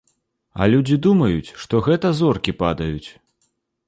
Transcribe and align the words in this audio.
А 0.61 0.67
людзі 0.73 0.95
думаюць, 1.05 1.53
што 1.65 1.81
гэта 1.87 2.11
зоркі 2.21 2.57
падаюць. 2.63 3.09